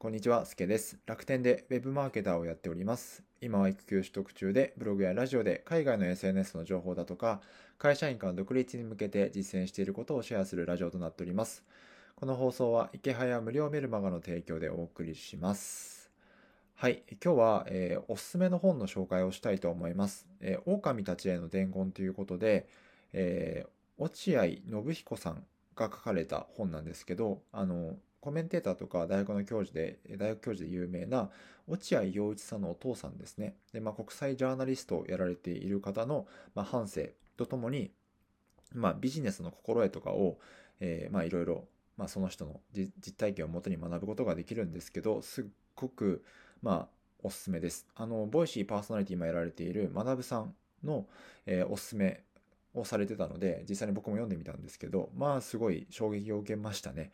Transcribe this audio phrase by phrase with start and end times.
[0.00, 0.98] こんにちは、すけです。
[1.04, 3.22] 楽天で Web マーケターをやっております。
[3.42, 7.42] 今は育休取得中で、ブログやラジオで海外の SNS の情報だとか、
[7.76, 11.64] 会社員から独立に向けて実践していることをシェアするラジオとなっております。
[12.16, 16.10] この放送は、池早無料メルマガの提供でお送りします。
[16.76, 20.26] はい、今日は、えー、おすすめの本の紹介をしたいと思います。
[20.40, 22.70] えー、狼たちへの伝言ということで、
[23.12, 25.44] えー、落合信彦さん
[25.76, 31.30] が書かれた本なんですけど、あの、コメンテーターとか大学の教授で、大学教授で有名な
[31.66, 33.56] 落合陽一さんのお父さんですね。
[33.72, 37.02] で、まあ、国際ジャーナリストをやられている方の、まあ、反省
[37.36, 37.90] とともに、
[38.74, 40.38] まあ、ビジネスの心得とかを、
[40.80, 41.64] えー、まあ、いろいろ、
[41.96, 45.44] まあ、その人の実体験をもとに学ぶことができるんですけど、すっ
[45.74, 46.24] ごく、
[46.62, 46.88] まあ、
[47.22, 47.86] おすすめです。
[47.94, 51.06] あの、ボイシーパーソナリティもやられている学さんの、
[51.46, 52.24] えー、おすすめ
[52.74, 57.12] をされてたので、実際に僕も読んでみたんですけど、まあ、すごい衝撃を受けましたね。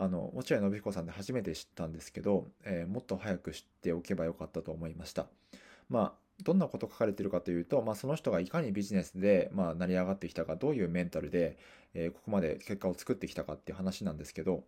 [0.00, 5.26] あの、落合信彦さんで初めて知ったんですけど、えー、もっと早く知っておけばよかったと思いました。
[5.88, 11.58] まあ、どんなこと書かれてるかというと、まあ、その人がいかにビジネスで、まあ、成り上がってきたか、どういうメンタルで、
[11.94, 14.62] えー、ここまで結果を作ってきたかっていう話なんですけど、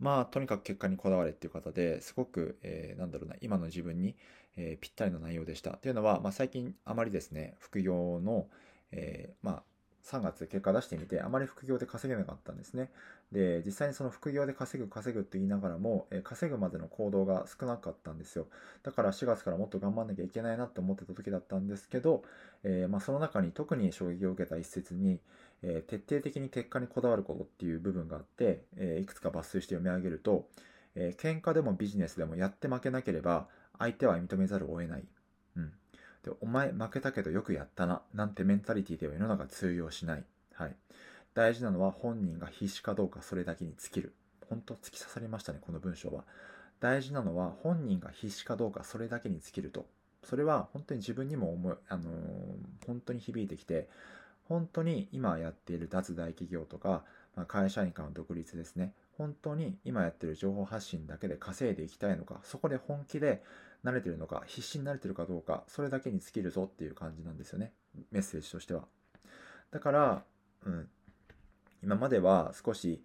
[0.00, 4.16] まあ、とにかく結果にこだわれっていう方ですごく、えー、なんだろうな、今の自分に、
[4.56, 5.72] えー、ぴったりの内容でした。
[5.72, 8.48] というのは、まあ、最近あまりですね、副業の、
[8.90, 9.62] えー、まあ、
[10.04, 12.90] 3月結果出してみて、あまり副業で稼げなかったんですね。
[13.30, 18.46] で、実際にその副業で稼ぐ稼ぐって言いながらも、え稼ぐまでの行動が少なかったんですよ。
[18.82, 22.24] だから4月からもっと頑張んなきゃいけないなって思ってた時だったんですけど、
[22.64, 25.20] えー、まあ、その中に特に衝撃を受けた一節に、
[25.62, 30.48] えー、徹底的に結果にこだわることっていう部分があって、えー、いくつか抜粋して読み上げると、
[30.94, 35.04] え喧嘩でもビジネスでもやって負けなければ、相手は認めざるを得ない。
[36.24, 40.24] で、お前負けたけどよくやったな、なんてメンタリティでは世の中通用しない。
[40.54, 40.76] はい。
[41.34, 44.14] 大事なのは本人が必死かどうかそれだけに尽きる。
[44.48, 46.24] 本当突き刺さりましたね、この文章は。
[46.80, 49.86] 大事なのは本人が必死かどうかそれだけに尽きると。
[50.24, 52.06] それは本当に自分にも思い、あのー、
[52.86, 53.88] 本当に響いてきて、
[54.48, 58.92] 本当に今やっている脱大企業とか、まあ、会社員からの独立ですね。
[59.16, 63.42] 本当に今やっている情報発信だけで稼いでいきたいのか、そこで本気で
[63.84, 67.72] 慣れてるのか、必死に慣れてるかどうか、それだけに尽きるぞっていう感じなんですよね。
[68.10, 68.84] メッセージとしては。
[69.70, 70.24] だから、
[70.64, 70.88] うん。
[71.82, 73.02] 今までは少し、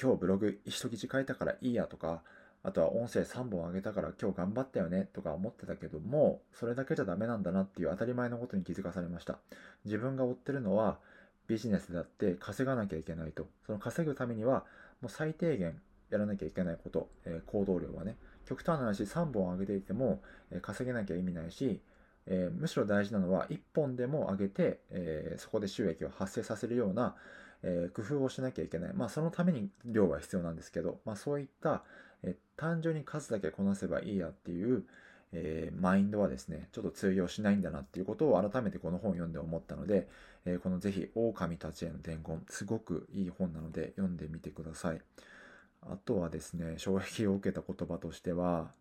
[0.00, 2.22] 今日ブログ一記事書いたからいいやとか、
[2.64, 9.38] あとは音声3本上げたから今日頑張ったよねとか思ってたけども、それだけじゃダメなんだなっていう当たり前のことに気づかされました。
[9.84, 10.98] 自分が追ってるのは
[11.48, 13.48] ビジネスだって稼がなきゃいけないと。
[13.66, 14.64] その稼ぐためには
[15.00, 15.80] もう最低限
[16.10, 21.80] やらなきゃいけないこと、えー、行動量はね、極端な話3本上げていても、え稼げなきゃ意味ないし、
[22.26, 27.16] えー、むしろ大事なのは1本でも上げて、えー、そこで収益を発生させるような、
[27.62, 28.94] えー、工夫をしなきゃいけない。
[28.94, 31.82] まあそのために量は必要なんですけど、まあそういった、
[32.24, 34.84] え単純に数だけこなせばいいやっていう、
[35.32, 40.08] えマインドはですね、ちょっと通用しないんだなっていうことを改めてこの本を読んで思ったので、
[40.44, 45.00] えこのぜひ、狼たちへの伝言、すごくいい本なので読んでみてください。
[45.82, 48.72] あとはですね、衝撃を受けた言葉としては、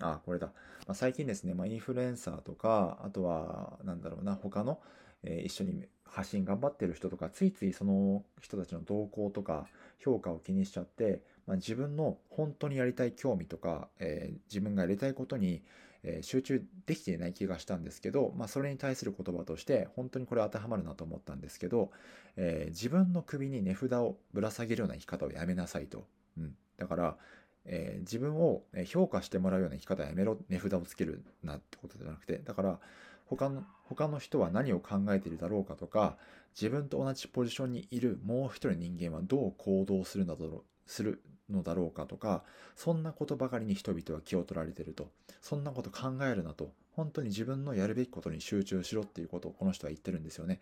[0.00, 0.48] あ、これだ。
[0.86, 4.80] まあ、最近ですね、まあ、インフルエンサーとか、あとは、なんだろうな、他の、
[5.22, 9.66] えー、一緒に発信頑張ってる人とか、ついついその人たちの動向とか、
[9.98, 15.62] 評価を気にしちゃって、まあ、自分の本当にやりたい興味とか、えー、自分がやりたいことに、
[16.02, 21.90] えー、集中できていない気がしたんですけど、まあ、それに対する言葉として、本当にこれ当てはまるなと思ったんですけど、
[22.36, 26.06] え、自分の首に値札をぶら下げるような生き方をやめなさいと。
[26.38, 26.54] うん。
[26.76, 27.16] だから、
[27.64, 32.80] えー、自分を評価してもらうような生き方やめろ、値札をつけるなってことじゃなくて、だから、
[33.26, 36.16] 他の、他の人は何を考えているだろうかとか、
[36.54, 42.44] 自分と同じポジションにいるもう一人人間はどう行動するのだろう、するのだろうかとか、
[42.76, 45.10] そんなことばかりに人々は気を取られてると。
[45.42, 46.72] そんなこと考えるなと。
[46.92, 50.60] 本当に自分のやるべきことに集中しろっていうことをこの人は言ってるんですよね。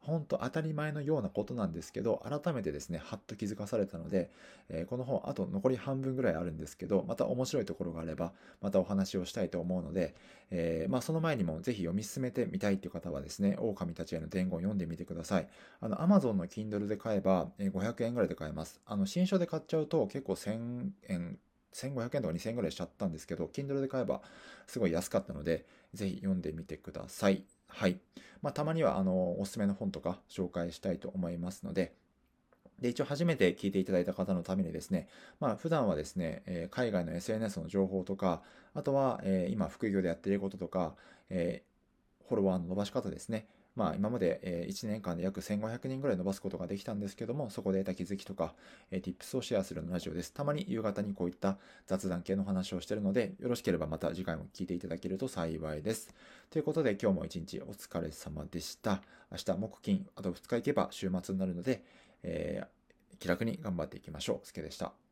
[0.00, 4.30] 本当当たり前のようなことなんですけど、改めてですね、はっと気づかされたので、
[4.68, 10.14] えー、この本、あと残り半分ぐらいあるんですけど、また面白いところがあれば、またお話をしたいと思うので、
[10.50, 15.48] えー、まあその前にもぜひ読み進めてみたいっていう方はですね、狼たちへの伝言を読んでみてください。
[15.80, 18.80] あの、Amazon の Kindle で買えば、500円ぐらいで買えます。
[18.86, 21.38] あの、新書で買っちゃうと結構1000円、
[21.74, 24.22] 1500円とか2000円ぐらいしちゃったんですけど、Kindle で買えば
[24.66, 27.44] すごい安かったので、ぜひ読んでみてください。
[27.68, 27.98] はい。
[28.42, 31.94] まあ、たまには、あの、おすすめの本とか紹介したいと思いますので、
[32.80, 35.08] で、一応初めて聞いていただいた方のためにですね、
[35.40, 38.42] まあ普段はですね、えー、海外の SNS の情報とか、
[38.74, 40.94] あとは、えー、今副業でやっていることとか、
[41.28, 43.48] えー、フォロワーの伸ばし方ですね。
[43.78, 48.56] まあ、今まで、1年間で約1500人ぐらい伸ばすことができたんですけども、そこで得た気づきとか、
[48.90, 50.32] え tips をシェアするラジオです。
[50.32, 56.12] たまに夕方にこういった雑談系の話をしているので、よろしければまた次回も聞いていただけると幸いです。
[56.50, 59.00] ということで、今日も一日お疲れ様でした。
[59.30, 61.84] 明日、木金、あと2日行けば週末になるので、
[62.24, 64.46] えー、気楽に頑張っていきましょう。
[64.46, 65.07] すけでした。